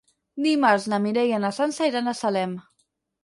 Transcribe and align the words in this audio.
Dimarts 0.45 0.87
na 0.93 0.99
Mireia 1.03 1.37
i 1.39 1.43
na 1.45 1.53
Sança 1.59 1.91
iran 1.91 2.09
a 2.13 2.17
Salem. 2.21 2.57